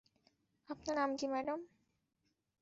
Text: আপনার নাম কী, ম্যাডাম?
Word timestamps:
আপনার 0.69 0.95
নাম 0.97 1.11
কী, 1.15 1.25
ম্যাডাম? 1.27 1.59